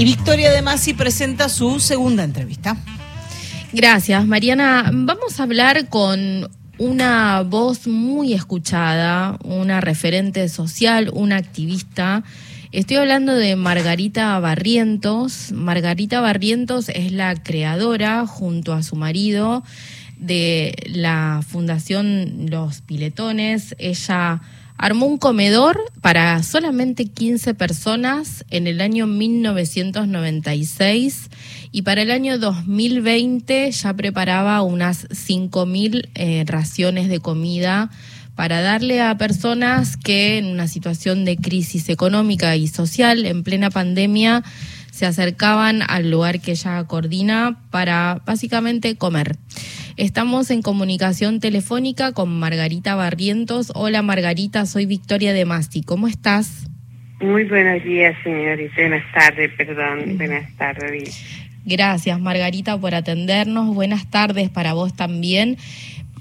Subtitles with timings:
[0.00, 2.74] Y Victoria de Masi presenta su segunda entrevista.
[3.70, 4.90] Gracias, Mariana.
[4.94, 12.24] Vamos a hablar con una voz muy escuchada, una referente social, una activista.
[12.72, 15.52] Estoy hablando de Margarita Barrientos.
[15.52, 19.62] Margarita Barrientos es la creadora, junto a su marido,
[20.16, 23.74] de la Fundación Los Piletones.
[23.78, 24.40] Ella
[24.80, 31.28] armó un comedor para solamente 15 personas en el año 1996
[31.70, 37.90] y para el año 2020 ya preparaba unas 5.000 eh, raciones de comida
[38.34, 43.68] para darle a personas que en una situación de crisis económica y social en plena
[43.68, 44.42] pandemia
[45.00, 49.36] se acercaban al lugar que ella coordina para básicamente comer.
[49.96, 53.72] Estamos en comunicación telefónica con Margarita Barrientos.
[53.74, 55.82] Hola Margarita, soy Victoria de Masti.
[55.82, 56.68] ¿Cómo estás?
[57.18, 58.74] Muy buenos días, señorita.
[58.76, 60.18] Buenas tardes, perdón.
[60.18, 61.24] Buenas tardes.
[61.64, 63.74] Gracias, Margarita, por atendernos.
[63.74, 65.56] Buenas tardes para vos también.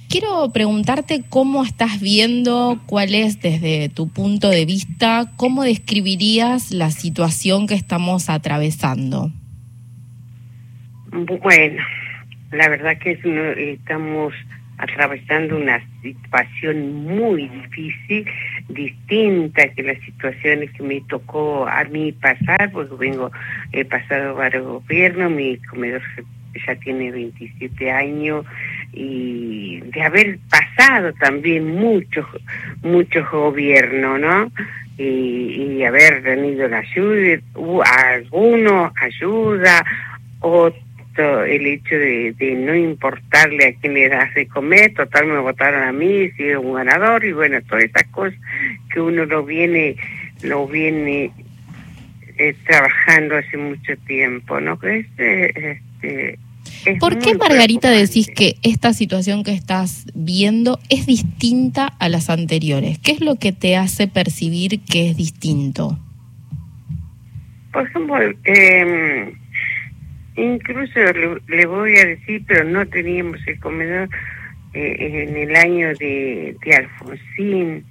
[0.09, 6.89] Quiero preguntarte cómo estás viendo, cuál es desde tu punto de vista, cómo describirías la
[6.89, 9.31] situación que estamos atravesando.
[11.11, 11.83] Bueno,
[12.51, 13.19] la verdad que
[13.73, 14.33] estamos
[14.79, 18.25] atravesando una situación muy difícil,
[18.67, 23.31] distinta que las situaciones que me tocó a mí pasar, porque vengo,
[23.73, 26.01] he pasado varios gobiernos, mi comedor
[26.65, 28.45] ya tiene 27 años
[28.99, 32.25] y de haber pasado también muchos,
[32.81, 34.51] muchos gobiernos, ¿no?
[34.97, 37.41] Y, y haber tenido la ayuda,
[37.85, 39.85] algunos ayuda,
[40.41, 40.83] otros
[41.19, 45.91] el hecho de, no importarle a quién le das de comer, total me votaron a
[45.91, 48.39] mí, si un ganador y bueno, todas esas cosas
[48.93, 49.95] que uno lo viene,
[50.43, 51.31] lo viene
[52.37, 54.79] eh, trabajando hace mucho tiempo, ¿no?
[54.81, 56.39] Este,
[56.99, 62.99] ¿Por qué, Margarita, decís que esta situación que estás viendo es distinta a las anteriores?
[62.99, 65.99] ¿Qué es lo que te hace percibir que es distinto?
[67.71, 69.33] Por ejemplo, eh,
[70.39, 70.99] Incluso
[71.47, 74.07] le, voy a decir, pero no teníamos el comedor
[74.73, 77.85] eh, en el año de, de Alfonsín,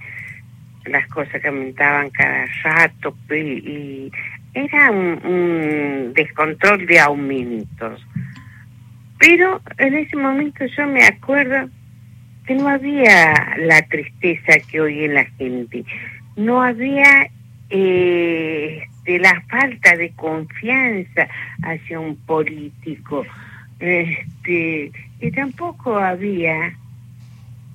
[0.87, 4.11] las cosas que aumentaban cada rato y,
[4.55, 8.05] era un, descontrol de aumentos.
[9.19, 11.69] Pero en ese momento yo me acuerdo
[12.47, 15.85] que no había la tristeza que hoy en la gente,
[16.37, 17.29] no había
[17.69, 21.29] eh, de la falta de confianza
[21.63, 23.25] hacia un político.
[23.81, 24.91] Este,
[25.21, 26.75] y tampoco había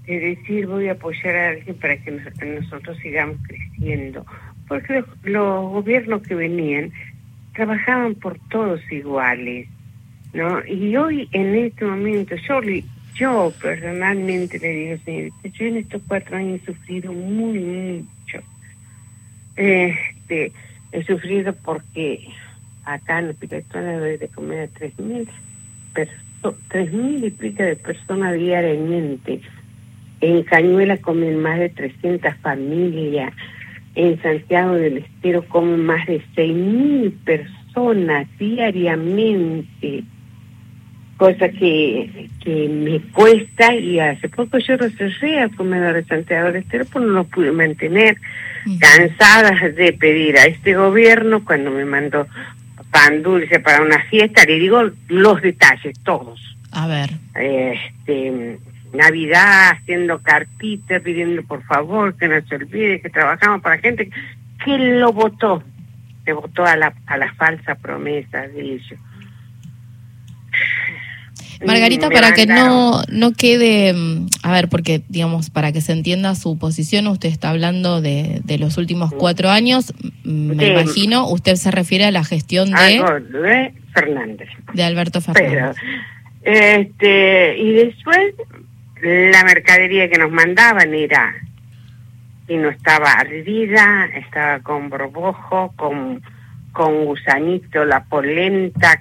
[0.05, 4.25] de decir voy a apoyar a alguien para que nosotros sigamos creciendo,
[4.67, 6.91] porque los, gobiernos que venían
[7.53, 9.67] trabajaban por todos iguales,
[10.33, 10.65] ¿no?
[10.65, 12.61] Y hoy en este momento yo
[13.15, 18.39] yo personalmente le digo, señorita, yo en estos cuatro años he sufrido muy mucho.
[19.55, 20.51] Este,
[20.91, 22.27] he sufrido porque
[22.85, 25.27] acá en la doy de comer a tres mil
[26.69, 29.41] tres mil y pico de personas diariamente.
[30.21, 33.33] En Cañuela comen más de 300 familias.
[33.95, 40.03] En Santiago del Estero comen más de seis mil personas diariamente.
[41.17, 46.63] Cosa que, que me cuesta y hace poco yo recerré al comedor de Santiago del
[46.63, 48.17] Estero porque no lo pude mantener
[48.79, 52.27] cansadas de pedir a este gobierno cuando me mandó
[52.91, 56.39] pan dulce para una fiesta, le digo los detalles, todos.
[56.71, 57.09] A ver.
[57.35, 58.59] Este,
[58.93, 64.09] Navidad, haciendo cartitas, pidiendo por favor que no se olvide que trabajamos para gente
[64.63, 65.63] que lo votó,
[66.23, 68.99] que votó a la, a la falsa promesa de ellos.
[71.65, 76.35] Margarita, para que no, no quede, mm, a ver, porque digamos, para que se entienda
[76.35, 79.93] su posición, usted está hablando de, de los últimos cuatro años,
[80.23, 83.73] me imagino, usted se refiere a la gestión de...
[83.93, 84.49] Fernández.
[84.73, 85.75] De Alberto Fernández.
[86.41, 88.33] este, y después
[89.03, 91.33] la mercadería que nos mandaban era,
[92.47, 96.21] y no estaba ardida, estaba con borbojo, con,
[96.71, 98.99] con gusanito, la polenta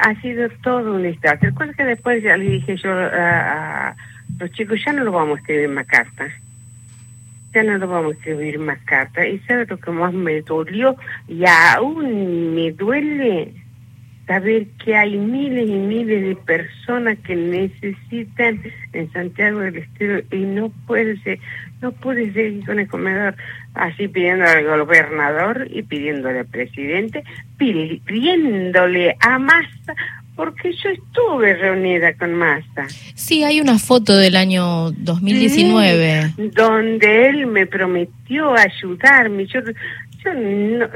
[0.00, 1.38] ha sido todo un estado.
[1.42, 3.94] Recuerda que después ya le dije yo a,
[4.38, 6.32] los chicos, ya no lo vamos a escribir más cartas.
[7.52, 9.26] Ya no lo vamos a escribir más cartas.
[9.26, 10.96] Y sabes lo que más me dolió
[11.28, 13.52] y aún me duele
[14.26, 18.62] saber que hay miles y miles de personas que necesitan
[18.92, 21.40] en Santiago del Estero y no puede ser.
[21.80, 23.34] No pude seguir con el comedor
[23.74, 27.24] así pidiendo al gobernador y pidiéndole al presidente,
[27.56, 29.94] pidiéndole a Massa,
[30.36, 32.86] porque yo estuve reunida con Massa.
[33.14, 36.32] Sí, hay una foto del año 2019.
[36.54, 39.46] donde él me prometió ayudarme.
[39.46, 39.60] Yo,
[40.24, 40.88] yo no,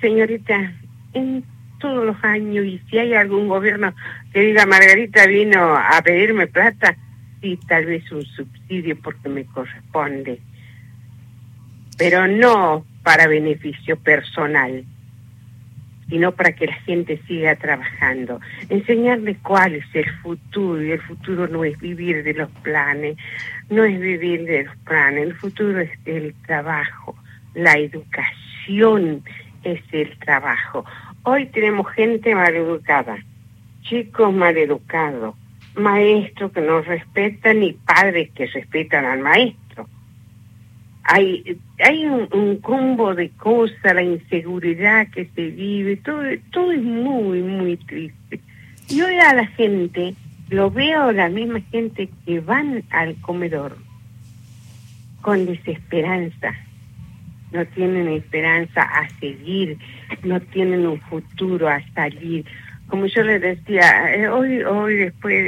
[0.00, 0.72] señorita,
[1.14, 1.44] en
[1.78, 3.92] todos los años, y si hay algún gobierno
[4.32, 6.96] que diga Margarita vino a pedirme plata,
[7.42, 10.40] sí, tal vez un subsidio porque me corresponde,
[11.98, 14.84] pero no para beneficio personal,
[16.08, 21.48] sino para que la gente siga trabajando, enseñarle cuál es el futuro, y el futuro
[21.48, 23.16] no es vivir de los planes,
[23.70, 27.16] no es vivir de los planes, el futuro es el trabajo,
[27.54, 29.22] la educación
[29.64, 30.84] es el trabajo.
[31.24, 33.16] Hoy tenemos gente maleducada,
[33.82, 35.34] chicos maleducados,
[35.74, 39.88] maestros que no respetan y padres que respetan al maestro.
[41.04, 46.22] Hay, hay un, un combo de cosas, la inseguridad que se vive, todo,
[46.52, 48.40] todo es muy, muy triste.
[48.88, 50.14] Y hoy a la gente,
[50.48, 53.76] lo veo la misma gente que van al comedor
[55.22, 56.54] con desesperanza,
[57.52, 59.78] no tienen esperanza a seguir,
[60.22, 62.44] no tienen un futuro a salir
[62.92, 65.42] como yo les decía, eh, hoy, hoy después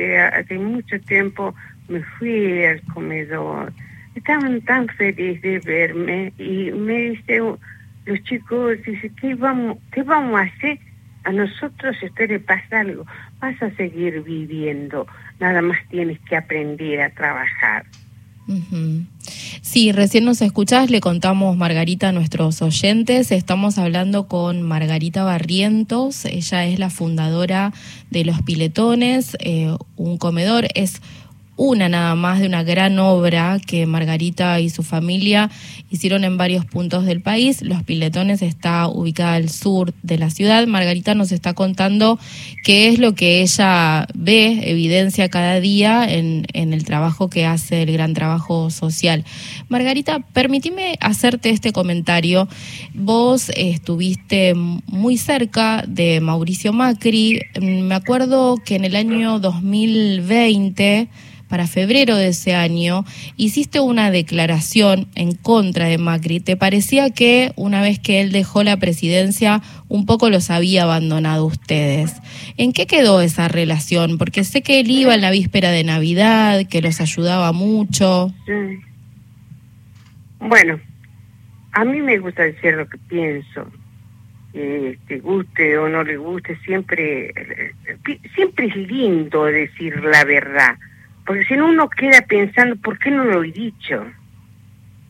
[0.48, 1.54] de, mucho tiempo
[1.88, 3.70] me fui al comedor.
[4.14, 7.42] Estaban tan felices de verme y me dice
[8.06, 10.78] los chicos, dice, ¿qué vamos, qué vamos a hacer?
[11.24, 13.04] A nosotros si a usted le pasa algo,
[13.40, 15.06] vas a seguir viviendo,
[15.38, 17.84] nada más tienes que aprender a trabajar.
[19.64, 23.32] Sí, recién nos escuchás, le contamos Margarita a nuestros oyentes.
[23.32, 27.72] Estamos hablando con Margarita Barrientos, ella es la fundadora
[28.10, 31.00] de Los Piletones, eh, un comedor, es
[31.56, 35.50] una nada más de una gran obra que Margarita y su familia
[35.90, 37.62] hicieron en varios puntos del país.
[37.62, 40.66] Los Piletones está ubicada al sur de la ciudad.
[40.66, 42.18] Margarita nos está contando
[42.64, 47.92] qué es lo que ella ve, evidencia cada día en, el trabajo que hace, el
[47.92, 49.24] gran trabajo social.
[49.68, 52.48] Margarita, permíteme hacerte este comentario.
[52.94, 57.40] Vos estuviste muy cerca de Mauricio Macri.
[57.60, 61.08] Me acuerdo que en el año 2020
[61.48, 63.04] para febrero de ese año,
[63.36, 66.40] hiciste una declaración en contra de Macri.
[66.40, 71.46] ¿Te parecía que una vez que él dejó la presidencia, un poco los había abandonado
[71.46, 72.14] ustedes?
[72.56, 74.18] ¿En qué quedó esa relación?
[74.18, 78.32] Porque sé que él iba en la víspera de Navidad, que los ayudaba mucho.
[80.40, 80.80] Bueno,
[81.72, 83.70] a mí me gusta decir lo que pienso.
[84.56, 87.72] Eh, te guste o no le guste, siempre, eh,
[88.36, 90.76] siempre es lindo decir la verdad
[91.26, 94.04] porque si no uno queda pensando, ¿por qué no lo he dicho?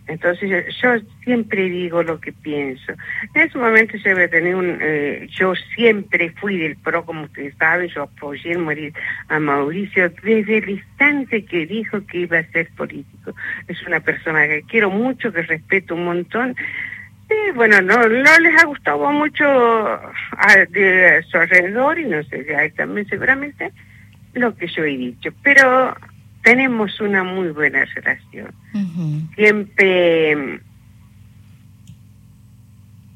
[0.07, 0.51] Entonces
[0.83, 0.91] yo,
[1.23, 2.93] siempre digo lo que pienso.
[3.35, 7.55] En ese momento yo había tenido un, eh, yo siempre fui del PRO, como ustedes
[7.57, 8.93] saben, yo apoyé morir
[9.29, 13.35] a Mauricio desde el instante que dijo que iba a ser político.
[13.67, 16.55] Es una persona que quiero mucho, que respeto un montón.
[17.31, 22.45] Y bueno, no, no les ha gustado mucho a, de su alrededor y no sé,
[22.47, 23.73] ya también seguramente
[24.35, 25.97] lo que yo he dicho, pero
[26.43, 28.53] tenemos una muy buena relación.
[29.35, 30.61] Siempre mm,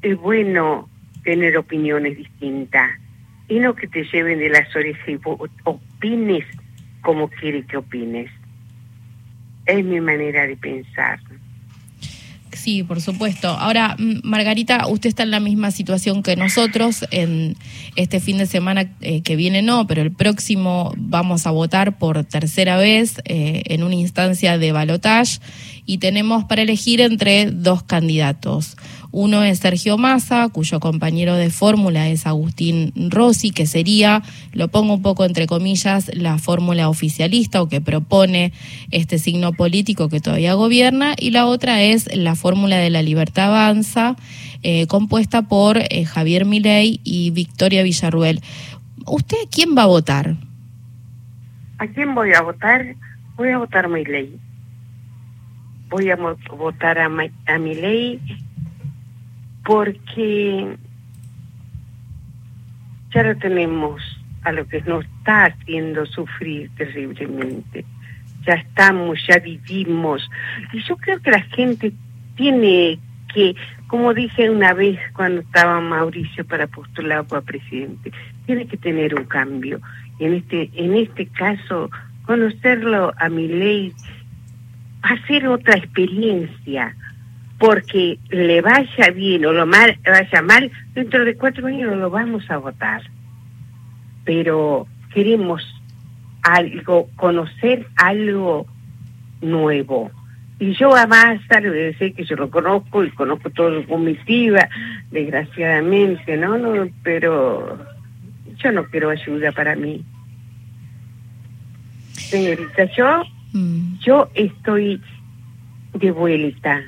[0.01, 0.89] es bueno
[1.23, 2.91] tener opiniones distintas
[3.47, 5.19] y no que te lleven de las orejas y
[5.63, 6.45] opines
[7.01, 8.31] como quiere que opines.
[9.65, 11.19] Es mi manera de pensar.
[12.59, 13.47] Sí, por supuesto.
[13.47, 17.05] Ahora, Margarita, usted está en la misma situación que nosotros.
[17.09, 17.55] En
[17.95, 22.25] este fin de semana eh, que viene no, pero el próximo vamos a votar por
[22.25, 25.39] tercera vez eh, en una instancia de balotage
[25.89, 28.77] y tenemos para elegir entre dos candidatos.
[29.09, 34.21] Uno es Sergio Massa, cuyo compañero de fórmula es Agustín Rossi, que sería,
[34.53, 38.53] lo pongo un poco entre comillas, la fórmula oficialista o que propone
[38.91, 41.15] este signo político que todavía gobierna.
[41.17, 44.15] Y la otra es la fórmula de la libertad avanza,
[44.61, 48.41] eh, compuesta por eh, Javier Milei y Victoria Villarruel.
[49.07, 50.35] ¿Usted quién va a votar?
[51.79, 52.95] ¿A quién voy a votar?
[53.37, 54.37] Voy a votar Milei.
[55.89, 57.09] Voy a votar a,
[57.47, 58.19] a Milei
[59.65, 60.77] porque
[63.11, 64.01] ya lo tenemos
[64.43, 67.85] a lo que nos está haciendo sufrir terriblemente.
[68.45, 70.29] Ya estamos, ya vivimos.
[70.73, 71.91] Y yo creo que la gente
[72.35, 72.99] tiene
[73.33, 73.55] que,
[73.87, 78.11] como dije una vez cuando estaba Mauricio para postular para presidente,
[78.45, 79.81] tiene que tener un cambio.
[80.19, 81.89] Y en este, en este caso,
[82.25, 83.93] conocerlo a mi ley
[85.01, 86.95] hacer otra experiencia,
[87.57, 92.49] porque le vaya bien o lo mal, vaya mal, dentro de cuatro años lo vamos
[92.49, 93.01] a votar.
[94.23, 95.63] Pero queremos
[96.43, 98.65] algo, conocer algo
[99.41, 100.11] nuevo.
[100.59, 103.87] Y yo a Massa le voy a que yo lo conozco y conozco todo su
[103.87, 104.67] comitiva,
[105.09, 106.57] desgraciadamente, ¿no?
[106.57, 107.79] no Pero
[108.57, 110.03] yo no quiero ayuda para mí.
[112.11, 113.99] Señorita, yo, mm.
[113.99, 115.01] yo estoy
[115.93, 116.83] de vuelta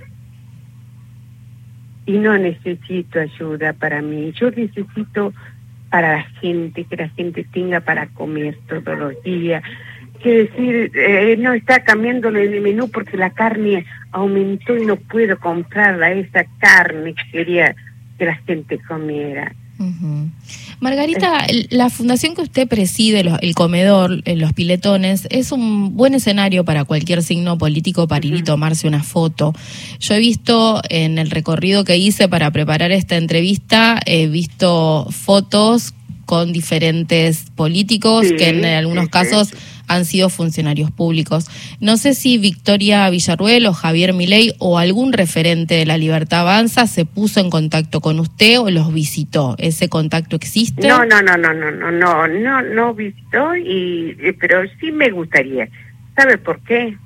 [2.06, 4.32] y no necesito ayuda para mí.
[4.34, 5.34] Yo necesito
[5.90, 9.64] para la gente, que la gente tenga para comer todos los días.
[10.22, 15.38] Que decir, eh, no está cambiando el menú porque la carne aumentó y no puedo
[15.40, 17.76] comprarla, esa carne que quería
[18.18, 19.54] que la gente comiera.
[20.80, 26.86] Margarita, la fundación que usted preside, el comedor, los piletones, es un buen escenario para
[26.86, 29.54] cualquier signo político para ir y tomarse una foto.
[30.00, 35.94] Yo he visto en el recorrido que hice para preparar esta entrevista, he visto fotos
[36.26, 39.50] con diferentes políticos que en algunos casos
[39.94, 41.46] han sido funcionarios públicos.
[41.80, 46.88] No sé si Victoria Villarruel o Javier Milei o algún referente de la Libertad Avanza
[46.88, 49.56] se puso en contacto con usted o los visitó.
[49.58, 50.88] ¿Ese contacto existe?
[50.88, 55.68] No, no, no, no, no, no, no, no, no visitó y pero sí me gustaría.
[56.16, 56.98] ¿Sabe por qué?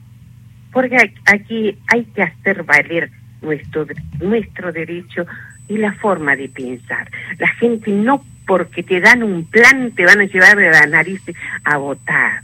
[0.72, 3.10] Porque aquí hay que hacer valer
[3.42, 3.86] nuestro
[4.20, 5.26] nuestro derecho
[5.68, 7.10] y la forma de pensar.
[7.38, 11.22] La gente no porque te dan un plan te van a llevar de la nariz
[11.64, 12.44] a votar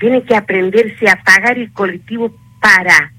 [0.00, 3.12] tiene que aprenderse a pagar el colectivo para,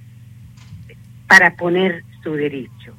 [1.27, 2.95] para poner su derecho.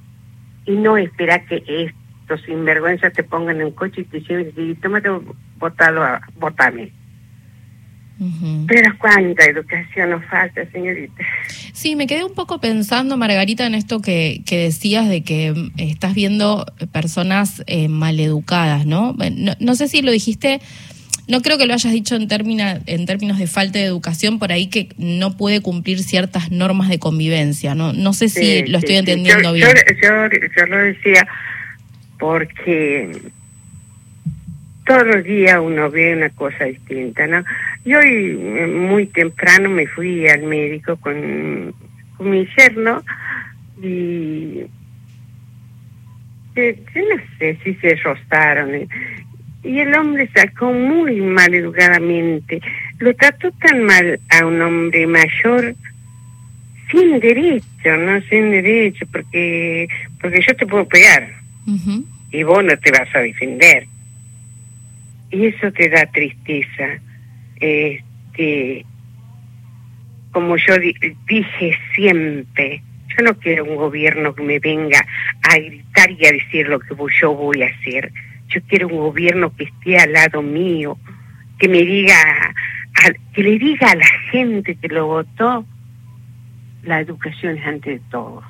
[0.65, 5.11] Y no esperar que estos sinvergüenzas te pongan en coche y te lleven y tómate,
[5.59, 6.03] botalo,
[6.39, 6.93] botame.
[8.69, 11.25] Pero cuánta educación nos falta, señorita.
[11.73, 15.73] Sí, me quedé un poco pensando, Margarita, en esto que, que decías de que mm,
[15.79, 19.17] estás viendo personas eh, maleducadas, ¿no?
[19.33, 19.55] ¿no?
[19.59, 20.61] No sé si lo dijiste
[21.33, 24.53] no creo que lo hayas dicho en, términos, en términos de falta de educación, por
[24.53, 27.75] ahí que no puede cumplir ciertas normas de convivencia.
[27.75, 29.67] No, no sé si lo estoy entendiendo bien.
[30.03, 31.27] Yo, lo decía
[32.19, 33.19] porque
[34.85, 37.43] todos los días uno ve una cosa distinta, ¿no?
[37.87, 38.35] Yo hoy
[38.69, 41.75] muy temprano me fui al médico con,
[42.19, 43.03] con mi yerno
[43.83, 44.67] y
[46.57, 48.89] eh, yo no sé si se rostaron eh,
[49.65, 52.61] y el hombre sacó muy mal educadamente.
[52.99, 55.75] Lo trató tan mal a un hombre mayor
[56.91, 59.89] sin derecho, no sin derecho, porque
[60.21, 61.29] porque yo te puedo pegar
[62.31, 63.87] y vos no te vas a defender.
[65.31, 67.01] Y eso te da tristeza.
[67.57, 68.85] Este,
[70.33, 70.75] como yo
[71.29, 72.83] dije siempre,
[73.17, 75.07] yo no quiero un gobierno que me venga
[75.43, 78.13] a gritar y a decir lo que yo voy a hacer
[78.55, 80.99] yo quiero un gobierno que esté al lado mío,
[81.59, 82.15] que me diga,
[83.35, 85.65] que le diga a la gente que lo votó,
[86.83, 88.43] la educación es ante todo.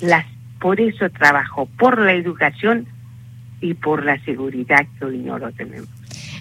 [0.00, 0.26] Las,
[0.60, 2.86] por eso trabajo, por la educación
[3.60, 5.88] y por la seguridad que hoy no lo tenemos.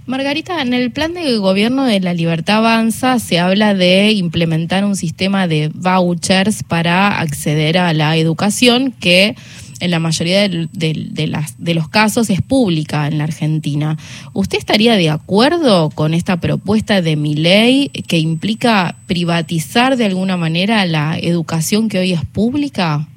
[0.05, 4.97] Margarita, en el plan de gobierno de la Libertad Avanza se habla de implementar un
[4.97, 9.35] sistema de vouchers para acceder a la educación que
[9.83, 13.97] en la mayoría de, las, de los casos es pública en la Argentina.
[14.31, 20.37] ¿Usted estaría de acuerdo con esta propuesta de mi ley que implica privatizar de alguna
[20.37, 23.07] manera la educación que hoy es pública?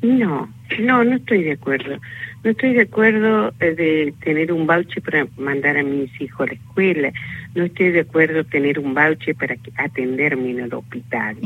[0.00, 0.48] No,
[0.80, 1.98] no, no estoy de acuerdo.
[2.42, 6.46] No estoy de acuerdo eh, de tener un voucher para mandar a mis hijos a
[6.46, 7.12] la escuela.
[7.54, 11.36] No estoy de acuerdo tener un voucher para atenderme en el hospital.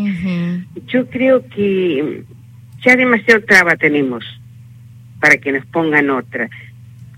[0.86, 2.22] Yo creo que
[2.85, 4.25] ya demasiado traba tenemos
[5.21, 6.49] para que nos pongan otra.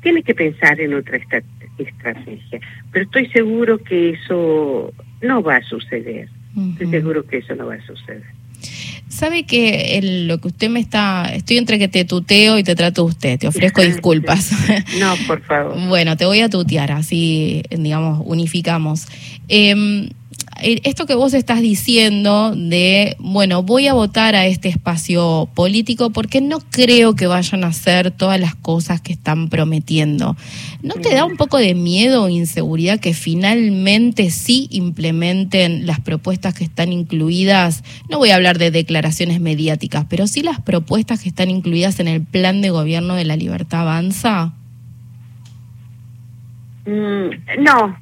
[0.03, 2.61] Tiene que pensar en otra estrategia,
[2.93, 6.29] pero estoy seguro que eso no va a suceder.
[6.73, 8.25] Estoy seguro que eso no va a suceder.
[9.09, 13.05] Sabe que lo que usted me está, estoy entre que te tuteo y te trato
[13.05, 14.53] usted, te ofrezco disculpas.
[15.01, 15.77] No, por favor.
[15.89, 19.07] bueno, te voy a tutear, así, digamos, unificamos.
[19.49, 20.11] Eh,
[20.61, 26.41] esto que vos estás diciendo de, bueno, voy a votar a este espacio político porque
[26.41, 30.37] no creo que vayan a hacer todas las cosas que están prometiendo.
[30.83, 36.55] ¿No te da un poco de miedo o inseguridad que finalmente sí implementen las propuestas
[36.55, 37.85] que están incluidas?
[38.09, 42.09] No voy a hablar de declaraciones mediáticas, pero sí las propuestas que están incluidas en
[42.09, 44.53] el plan de gobierno de la libertad avanza.
[46.85, 47.97] Mm, no,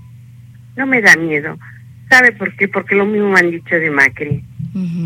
[0.77, 1.59] no me da miedo
[2.09, 2.69] ¿Sabe por qué?
[2.69, 4.45] Porque lo mismo han dicho de Macri.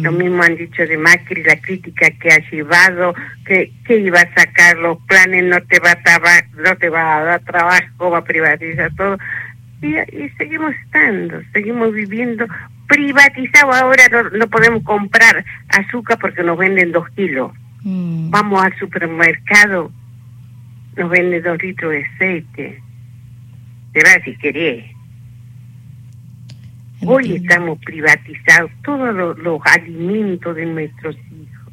[0.02, 3.14] Lo mismo han dicho de Macri, la crítica que ha llevado,
[3.47, 7.25] que, que iba a sacar los planes, no te va a, no te va a
[7.25, 9.16] dar trabajo, va a privatizar todo.
[9.80, 9.95] Y,
[10.37, 12.47] seguimos estando, seguimos viviendo
[12.88, 13.73] privatizado.
[13.73, 14.02] Ahora
[14.33, 17.52] no, podemos comprar azúcar porque nos venden dos kilos.
[17.85, 18.30] Mm.
[18.30, 19.92] Vamos al supermercado,
[20.97, 22.83] nos venden dos litros de aceite.
[23.92, 25.00] Te va si querés.
[27.07, 31.73] Hoy estamos privatizados todos los, alimentos de nuestros hijos.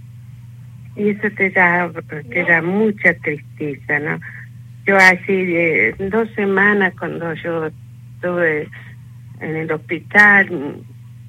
[0.96, 1.92] Y eso te da,
[2.30, 4.20] te da mucha tristeza, ¿no?
[4.86, 7.68] Yo hace dos semanas cuando yo
[8.16, 8.70] estuve
[9.42, 10.82] en el hospital,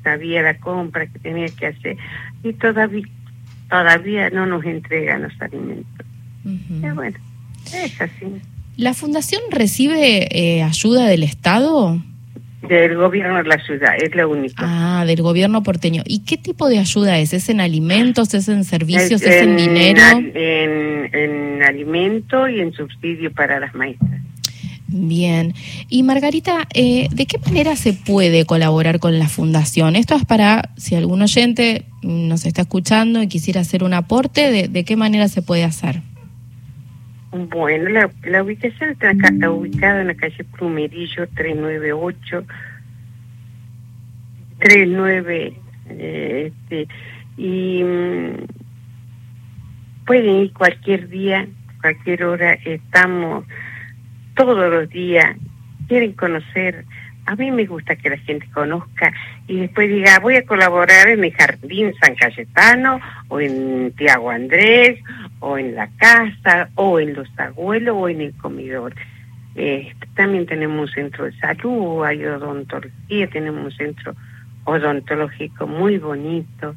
[0.04, 1.96] sabía la compra que tenía que hacer
[2.42, 3.04] y todavía
[3.68, 6.06] todavía no nos entregan los alimentos.
[6.94, 7.18] bueno,
[7.72, 8.40] es así.
[8.76, 12.00] ¿La fundación recibe eh, ayuda del Estado?
[12.62, 14.64] Del gobierno de la ciudad, es la única.
[14.66, 16.02] Ah, del gobierno porteño.
[16.04, 17.32] ¿Y qué tipo de ayuda es?
[17.32, 20.02] ¿Es en alimentos, es en servicios, es, en, dinero?
[20.34, 24.20] En, en alimento y en subsidio para las maestras.
[24.90, 25.54] Bien.
[25.90, 29.96] Y Margarita, eh, ¿de qué manera se puede colaborar con la fundación?
[29.96, 34.84] Esto es para, si algún oyente nos está escuchando y quisiera hacer un aporte, ¿de,
[34.84, 36.00] qué manera se puede hacer?
[37.30, 39.12] Bueno, la, la ubicación está
[39.50, 42.44] ubicada en la calle Plumerillo 398,
[44.60, 45.52] 39,
[45.90, 46.88] eh, este,
[47.36, 48.46] y mm,
[50.06, 51.46] pueden ir cualquier día,
[51.82, 53.44] cualquier hora, estamos
[54.34, 55.36] todos los días,
[55.86, 56.86] quieren conocer.
[57.26, 59.12] A mí me gusta que la gente conozca
[59.46, 64.98] y después diga, voy a colaborar en el Jardín San Cayetano o en Tiago Andrés
[65.40, 68.94] o en la casa o en los abuelos o en el comedor.
[69.54, 74.14] Este, también tenemos un centro de salud, hay odontología, tenemos un centro
[74.64, 76.74] odontológico muy bonito,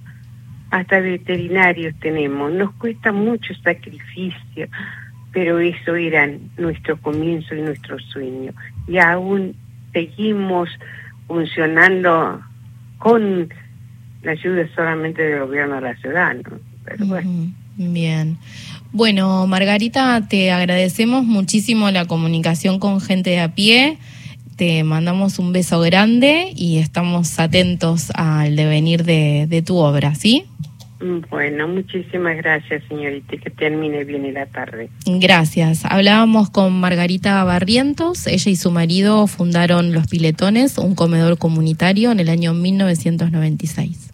[0.72, 2.52] hasta veterinarios tenemos.
[2.52, 4.68] Nos cuesta mucho sacrificio,
[5.32, 8.54] pero eso era nuestro comienzo y nuestro sueño.
[8.88, 9.56] Y aún
[9.94, 10.70] seguimos
[11.28, 12.42] funcionando
[12.98, 13.50] con
[14.24, 16.36] la ayuda solamente del gobierno de la ciudad,
[16.86, 17.30] Pero bueno.
[17.78, 18.38] Bien.
[18.92, 23.98] Bueno, Margarita, te agradecemos muchísimo la comunicación con gente de a pie.
[24.58, 30.46] Te mandamos un beso grande y estamos atentos al devenir de, de tu obra, ¿sí?
[31.32, 34.90] Bueno, muchísimas gracias, señorita, que termine bien la tarde.
[35.06, 35.84] Gracias.
[35.86, 38.28] Hablábamos con Margarita Barrientos.
[38.28, 44.11] Ella y su marido fundaron Los Piletones, un comedor comunitario, en el año 1996.